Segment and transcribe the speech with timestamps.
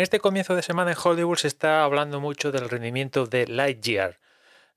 [0.00, 4.18] En este comienzo de semana en Hollywood se está hablando mucho del rendimiento de Lightyear,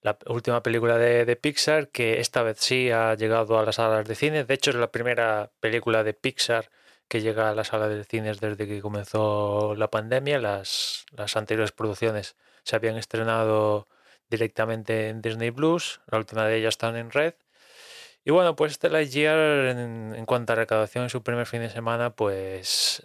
[0.02, 4.16] la última película de, Pixar que esta vez sí ha llegado a las salas de
[4.16, 4.44] cine.
[4.44, 6.70] De hecho, es la primera película de Pixar
[7.08, 10.40] que llega a las salas de cines desde que comenzó la pandemia.
[10.40, 13.88] Las, las anteriores producciones se habían estrenado
[14.30, 17.36] directamente en Disney Plus, la última de ellas están en red.
[18.26, 21.70] Y bueno, pues este Lightyear en, en cuanto a recaudación en su primer fin de
[21.70, 23.02] semana, pues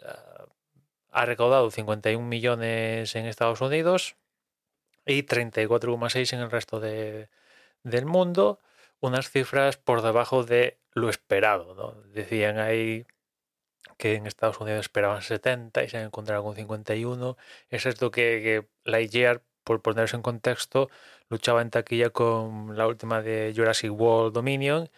[1.19, 4.17] ha recaudado 51 millones en Estados Unidos
[5.05, 7.29] y 34,6 en el resto de,
[7.83, 8.61] del mundo,
[9.01, 12.05] unas cifras por debajo de lo esperado.
[12.13, 13.05] Decían ahí
[13.97, 17.37] que en Estados Unidos esperaban 70 y se han encontrado con 51.
[17.69, 20.89] Es esto que, que Lightyear, por ponerse en contexto,
[21.31, 24.89] luchaba en taquilla con la última de Jurassic World Dominion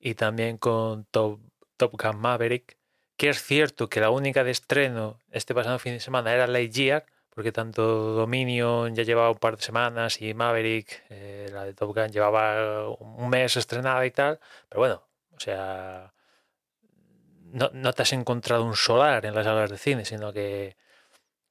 [0.00, 1.40] y también con Top
[1.78, 2.77] Gun Maverick
[3.18, 7.04] que es cierto que la única de estreno este pasado fin de semana era Lightyear,
[7.30, 11.94] porque tanto Dominion ya llevaba un par de semanas y Maverick, eh, la de Top
[11.94, 15.02] Gun, llevaba un mes estrenada y tal, pero bueno,
[15.36, 16.12] o sea,
[17.52, 20.76] no, te has encontrado un solar en las salas de cine, sino que,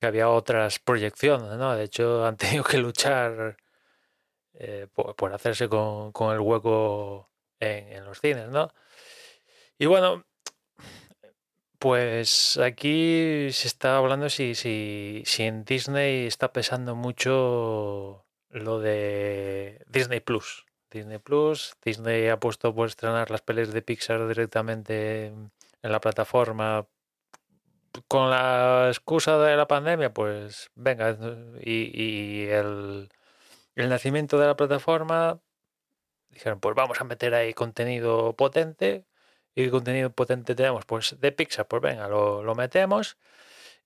[0.02, 1.76] había otras proyecciones, ¿no?
[1.76, 3.58] De hecho, han tenido que luchar
[4.54, 7.30] eh, por, hacerse con, el hueco
[7.60, 8.72] en, en los cines, ¿no?
[9.80, 10.26] Y bueno,
[11.80, 19.84] pues aquí se está hablando si, si, si en Disney está pesando mucho lo de
[19.88, 20.66] Disney Plus.
[20.90, 25.52] Disney Plus, Disney ha puesto por estrenar las pelis de Pixar directamente en
[25.82, 26.88] la plataforma
[28.08, 31.18] con la excusa de la pandemia, pues venga,
[31.62, 33.10] y, y el,
[33.76, 35.40] el nacimiento de la plataforma,
[36.30, 39.06] dijeron, pues vamos a meter ahí contenido potente
[39.58, 40.86] ¿Y contenido potente tenemos?
[40.86, 43.18] Pues de Pixar, pues venga, lo, metemos.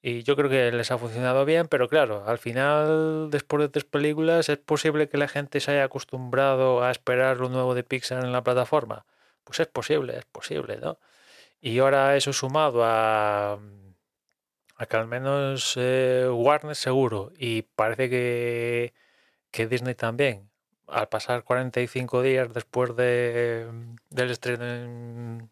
[0.01, 3.85] Y yo creo que les ha funcionado bien, pero claro, al final, después de tres
[3.85, 8.23] películas, ¿es posible que la gente se haya acostumbrado a esperar lo nuevo de Pixar
[8.25, 9.05] en la plataforma?
[9.45, 10.99] Pues es posible, es posible, ¿no?
[11.61, 13.53] Y ahora eso sumado a,
[14.75, 18.93] a que al menos eh, Warner seguro, y parece que,
[19.51, 20.49] que Disney también,
[20.87, 23.67] al pasar 45 días después de,
[24.09, 25.51] del estreno en,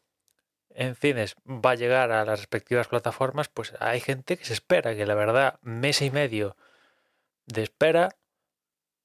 [0.80, 4.96] en cines va a llegar a las respectivas plataformas, pues hay gente que se espera,
[4.96, 6.56] que la verdad, mes y medio
[7.48, 8.16] de espera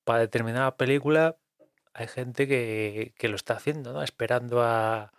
[0.04, 1.36] para determinada película,
[1.92, 4.02] hay gente que, lo está haciendo, ¿no?
[4.04, 5.12] Esperando a,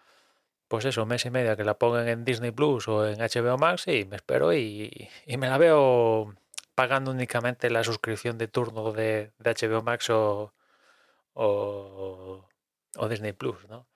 [0.70, 3.58] pues eso, mes y medio a que la pongan en Disney Plus o en HBO
[3.58, 6.36] Max y me espero y, me la veo
[6.76, 10.54] pagando únicamente la suscripción de turno de, HBO Max o,
[11.34, 12.48] o,
[12.98, 13.88] o Disney Plus, ¿no?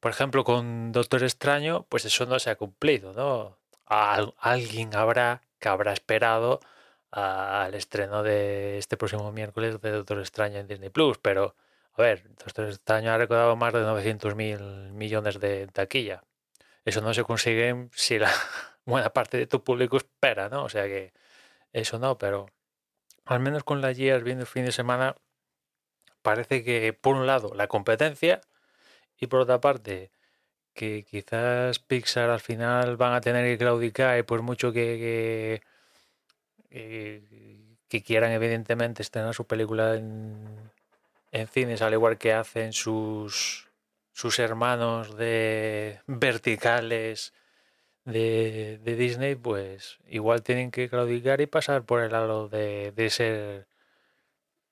[0.00, 3.58] Por ejemplo, con Doctor Extraño, pues eso no se ha cumplido, ¿no?
[3.86, 6.60] alguien habrá que habrá esperado
[7.10, 11.56] al estreno de este próximo miércoles de Doctor Extraño en Disney Plus, pero
[11.94, 14.60] a ver, Doctor Extraño ha recaudado más de 900 mil
[14.92, 16.22] millones de taquilla.
[16.84, 18.30] Eso no se consigue si la
[18.84, 20.64] buena parte de tu público espera, ¿no?
[20.64, 21.12] O sea que
[21.72, 22.46] eso no, pero
[23.26, 25.16] al menos con las guías viendo el fin de semana,
[26.22, 28.40] parece que por un lado la competencia
[29.20, 30.10] y por otra parte,
[30.74, 35.60] que quizás Pixar al final van a tener que claudicar y por mucho que,
[38.04, 40.70] quieran evidentemente estrenar su película en,
[41.32, 43.68] en cines, al igual que hacen sus,
[44.12, 47.32] sus hermanos de verticales
[48.04, 53.66] de, Disney, pues igual tienen que claudicar y pasar por el halo de, de ser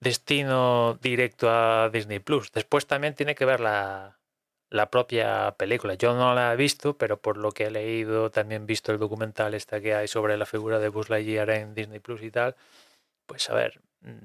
[0.01, 2.53] destino directo a Disney Plus.
[2.53, 4.19] Después también tiene que ver la,
[4.77, 5.95] la propia película.
[5.95, 9.55] Yo no la he visto, pero por lo que he leído, también visto el documental
[9.55, 12.57] esta que hay sobre la figura de Buzz Lightyear en Disney Plus y tal.
[13.27, 14.17] Pues a ver, mm,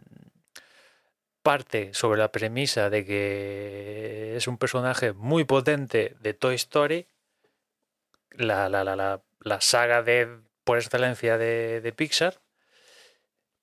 [1.42, 7.08] parte sobre la premisa de que es un personaje muy potente de Toy Story,
[8.32, 10.28] la, la, la, la saga de
[10.64, 12.40] por excelencia de, de, Pixar.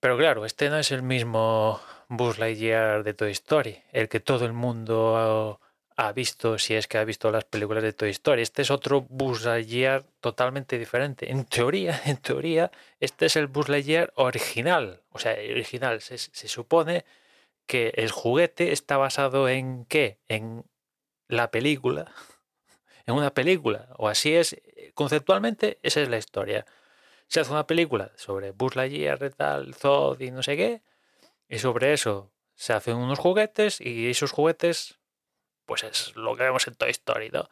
[0.01, 4.45] Pero claro, este no es el mismo Buzz Lightyear de Toy Story, el que todo
[4.47, 5.61] el mundo
[5.99, 8.43] ha, visto, si es que ha visto las películas de Toy Story.
[8.43, 11.29] Este es otro Buzz Lightyear totalmente diferente.
[11.33, 15.03] En teoría, en teoría, este es el Buzz Lightyear original.
[15.11, 16.01] O sea, original.
[16.01, 17.05] Se, se supone
[17.67, 20.21] que el juguete está basado en qué?
[20.29, 20.65] En
[21.27, 22.13] la película.
[23.07, 23.89] En una película.
[23.97, 24.61] O así es.
[24.93, 26.67] Conceptualmente, esa es la historia.
[27.27, 30.83] Se hace una película sobre Buzz Lightyear, tal, Zod y no sé qué.
[31.49, 34.98] Y sobre eso se hacen unos juguetes y esos juguetes,
[35.69, 37.49] pues es lo que vemos en Toy Story, ¿no?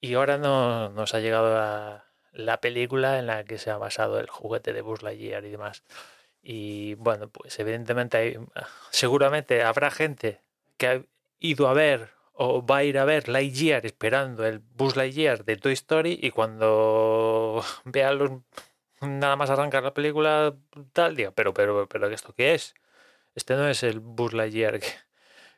[0.00, 4.20] Y ahora no, nos ha llegado la, la película en la que se ha basado
[4.20, 5.84] el juguete de Buzz Lightyear y demás.
[6.42, 8.40] Y bueno, pues evidentemente
[8.90, 10.40] seguramente habrá gente
[10.78, 11.02] que ha
[11.40, 15.56] ido a ver o va a ir a ver Lightyear esperando el Buzz Lightyear de
[15.56, 18.30] Toy Story y cuando vea los
[19.00, 20.54] nada más arrancar la película
[20.92, 22.74] tal día, pero pero pero esto qué es?
[23.34, 24.80] Este no es el Buzz Lightyear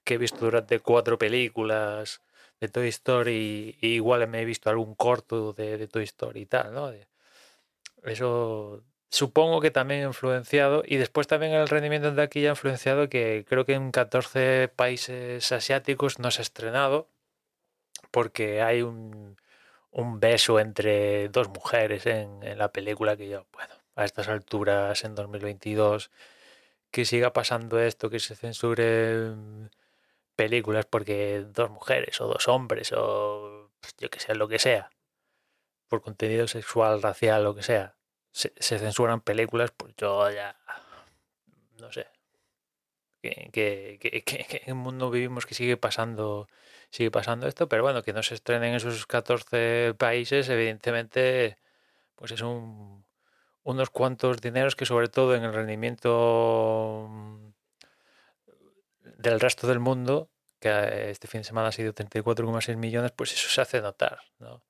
[0.06, 2.22] he visto durante cuatro películas
[2.60, 6.46] de Toy Story y igual me he visto algún corto de, de Toy Story y
[6.46, 6.92] tal, ¿no?
[8.04, 13.08] Eso supongo que también ha influenciado y después también el rendimiento de aquí ha influenciado
[13.08, 17.08] que creo que en 14 países asiáticos no se ha estrenado
[18.10, 19.36] porque hay un,
[20.20, 25.14] beso entre dos mujeres en, en, la película que yo, bueno, a estas alturas en
[25.14, 26.10] 2022
[26.90, 29.70] que siga pasando esto, que se censuren
[30.36, 34.90] películas porque dos mujeres o dos hombres o yo que sé, lo que sea,
[35.88, 37.96] por contenido sexual, racial, lo que sea
[38.32, 40.56] se, censuran películas, pues yo ya
[41.78, 42.06] no sé.
[43.22, 46.48] Que, que, que, en un mundo vivimos que sigue pasando
[46.90, 51.56] sigue pasando esto, pero bueno, que no se estrenen en esos 14 países, evidentemente,
[52.16, 53.04] pues es un,
[53.64, 57.08] unos cuantos dineros que sobre todo en el rendimiento
[59.22, 60.30] del resto del mundo,
[60.60, 64.62] que este fin de semana ha sido 34,6 millones, pues eso se hace notar, ¿no?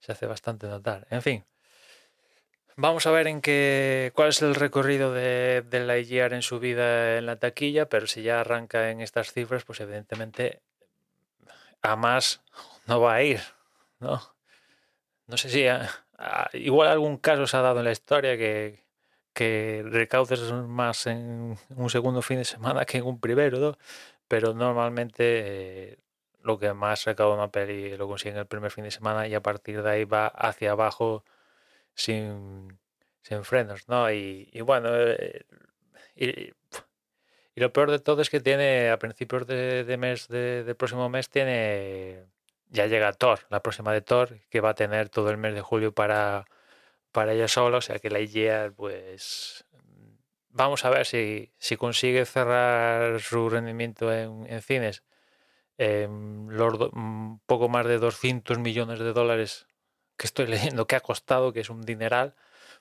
[0.00, 1.06] Se hace bastante notar.
[1.10, 1.44] En fin,
[2.82, 7.18] Vamos a ver en qué, cuál es el recorrido de, de Lightyear en su vida
[7.18, 10.62] en la taquilla, pero si ya arranca en estas cifras, pues evidentemente
[11.82, 12.42] a más
[12.86, 13.40] no va a ir,
[13.98, 14.22] ¿no?
[15.26, 15.66] No sé si
[16.58, 18.82] igual algún caso se ha dado en la historia que,
[19.40, 23.78] que recaudes más en un segundo fin de semana que en un primero,
[24.28, 25.98] pero normalmente eh,
[26.42, 29.34] lo que más recauda una peli lo consigue en el primer fin de semana y
[29.34, 31.24] a partir de ahí va hacia abajo
[31.94, 32.78] sin,
[33.42, 34.12] frenos, ¿no?
[34.12, 35.46] Y, y bueno, eh,
[36.16, 36.52] y,
[37.56, 41.30] lo peor de todo es que tiene, a principios de, mes, de, de, próximo mes,
[41.30, 42.26] tiene,
[42.68, 45.62] ya llega Thor, la próxima de Thor, que va a tener todo el mes de
[45.62, 46.46] julio para,
[47.12, 49.64] para ella solo, o sea que la idea, pues,
[50.50, 55.02] vamos a ver si, si consigue cerrar su rendimiento en, en cines.
[55.78, 56.08] Eh,
[56.48, 56.90] los do,
[57.46, 59.66] poco más de 200 millones de dólares
[60.18, 62.34] que estoy leyendo que ha costado, que es un dineral.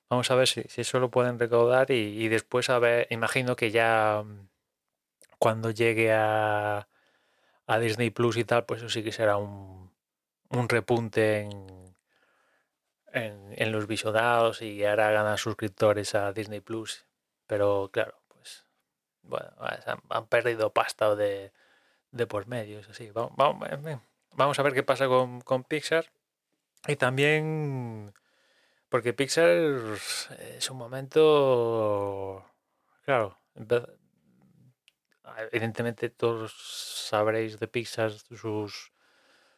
[0.09, 3.55] Vamos a ver si, si eso lo pueden recaudar y, y, después a ver, imagino
[3.55, 4.49] que ya mm,
[5.39, 6.89] cuando llegue a,
[7.67, 9.91] a Disney Plus y tal, pues eso sí que será un,
[10.49, 11.78] un repunte en,
[13.13, 17.05] en, los visionados y hará ganar suscriptores a Disney Plus.
[17.47, 18.65] Pero claro, pues
[19.23, 19.51] bueno,
[20.09, 21.51] han, perdido pasta de,
[22.11, 23.11] de por medio, eso sí.
[23.11, 23.67] Vamos, vamos,
[24.33, 26.11] vamos a ver qué pasa con, con Pixar
[26.87, 28.13] y también
[28.89, 32.43] porque Pixar es un momento,
[33.05, 33.37] claro,
[35.37, 36.53] evidentemente todos
[37.07, 38.91] sabréis de Pixar sus,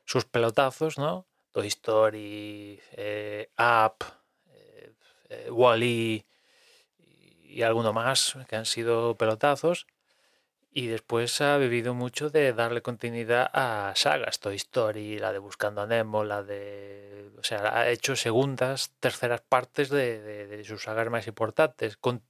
[0.04, 1.28] sus pelotazos, ¿no?
[1.52, 4.06] Toy Story, eh, Up,
[4.54, 4.94] eh,
[5.30, 6.26] eh, Wally -E
[7.44, 9.88] y alguno más que han sido pelotazos.
[10.74, 15.82] Y después ha vivido mucho de darle continuidad a sagas, Toy Story, la de Buscando
[15.82, 17.30] a Nemo, la de...
[17.38, 21.98] O sea, ha hecho segundas, terceras partes de, de, sus sagas más importantes.
[21.98, 22.24] Con,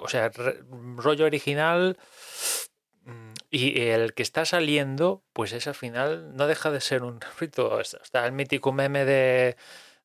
[0.00, 0.30] o sea,
[0.96, 1.98] rollo original
[3.54, 7.80] y el que está saliendo, pues es al final, no deja de ser un refrito.
[7.80, 9.56] Está el mítico meme de,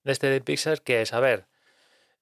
[0.04, 1.48] este de Pixar, que es, a ver,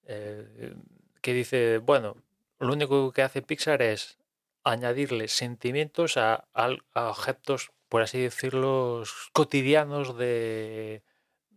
[0.06, 0.74] eh,
[1.20, 2.16] que dice, bueno,
[2.58, 4.16] lo único que hace Pixar es
[4.64, 6.48] añadirle sentimientos a,
[6.94, 9.02] objetos, por así decirlo,
[9.34, 11.02] cotidianos de,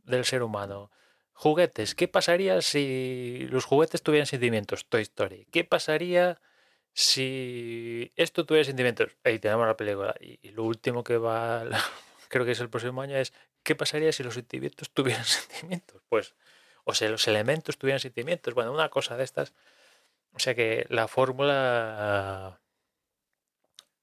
[0.03, 0.91] del ser humano.
[1.31, 4.85] Juguetes, ¿qué pasaría si los juguetes tuvieran sentimientos?
[4.89, 5.47] Toy Story.
[5.49, 6.41] ¿Qué pasaría
[6.93, 9.11] si esto tuviera sentimientos?
[9.23, 10.15] Ahí tenemos la película.
[10.19, 11.63] Y, lo último que va,
[12.29, 13.33] creo que es el próximo año, es
[13.63, 16.01] ¿qué pasaría si los sentimientos tuvieran sentimientos?
[16.09, 16.33] Pues,
[16.83, 18.53] o sea, los elementos tuvieran sentimientos.
[18.53, 19.53] Bueno, una cosa de estas.
[20.33, 22.59] O sea que la fórmula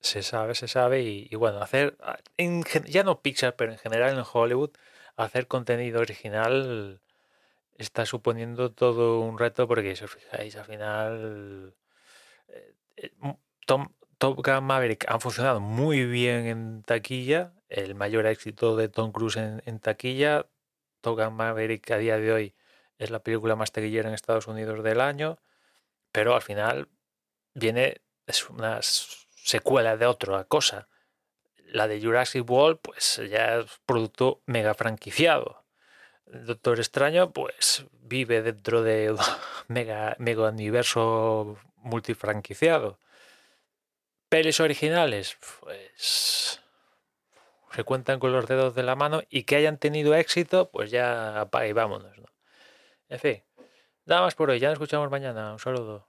[0.01, 1.03] se sabe, se sabe.
[1.03, 1.97] Y, bueno, hacer,
[2.87, 4.71] ya no Pixar, pero en general en Hollywood,
[5.17, 7.01] hacer contenido original
[7.77, 11.75] está suponiendo todo un reto porque si os fijáis al final
[12.49, 12.75] eh,
[13.67, 13.89] Tom,
[14.19, 19.37] Top Gun Maverick han funcionado muy bien en taquilla, el mayor éxito de Tom Cruise
[19.37, 20.47] en, taquilla,
[21.01, 22.55] Top Gun Maverick a día de hoy
[22.99, 25.39] es la película más taquillera en Estados Unidos del año,
[26.11, 26.89] pero al final
[27.55, 30.89] viene, es una secuela de otra cosa.
[31.67, 35.65] La de Jurassic World, pues ya es producto mega franquiciado.
[36.27, 39.15] Doctor Extraño, pues vive dentro de
[39.69, 42.99] mega, mega universo multifranquiciado.
[44.29, 46.61] Pelis originales, pues
[47.73, 51.49] se cuentan con los dedos de la mano y que hayan tenido éxito, pues ya
[51.67, 52.17] y vámonos.
[53.09, 53.45] En fin,
[54.05, 55.53] nada más por hoy, ya nos escuchamos mañana.
[55.53, 56.09] Un saludo.